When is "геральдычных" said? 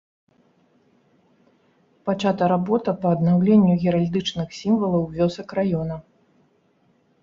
3.87-4.47